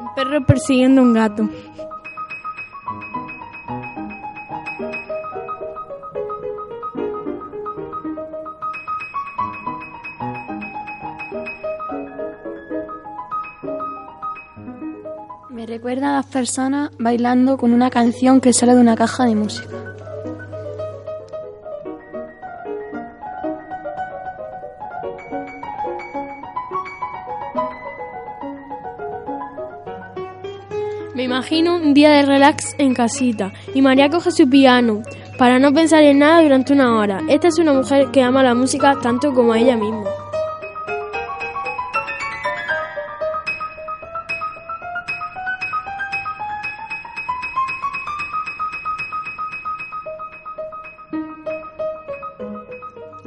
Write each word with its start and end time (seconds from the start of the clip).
Un 0.00 0.14
perro 0.14 0.44
persiguiendo 0.46 1.02
un 1.02 1.12
gato. 1.12 1.48
Me 15.50 15.66
recuerda 15.66 16.10
a 16.10 16.12
las 16.14 16.26
personas 16.26 16.90
bailando 16.98 17.56
con 17.56 17.72
una 17.72 17.88
canción 17.90 18.40
que 18.40 18.52
sale 18.52 18.74
de 18.74 18.80
una 18.80 18.96
caja 18.96 19.26
de 19.26 19.34
música. 19.34 19.81
Me 31.14 31.24
imagino 31.24 31.76
un 31.76 31.92
día 31.92 32.10
de 32.10 32.24
relax 32.24 32.74
en 32.78 32.94
casita 32.94 33.52
y 33.74 33.82
María 33.82 34.08
coge 34.08 34.30
su 34.32 34.48
piano 34.48 35.02
para 35.36 35.58
no 35.58 35.72
pensar 35.74 36.02
en 36.04 36.20
nada 36.20 36.42
durante 36.42 36.72
una 36.72 36.96
hora. 36.96 37.20
Esta 37.28 37.48
es 37.48 37.58
una 37.58 37.74
mujer 37.74 38.10
que 38.10 38.22
ama 38.22 38.42
la 38.42 38.54
música 38.54 38.98
tanto 39.02 39.34
como 39.34 39.52
a 39.52 39.58
ella 39.58 39.76
misma. 39.76 40.04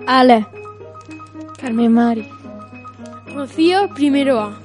Ale, 0.08 0.48
Carmen 1.60 1.94
Mari. 1.94 2.28
Rocío 3.34 3.90
primero 3.90 4.40
A. 4.40 4.65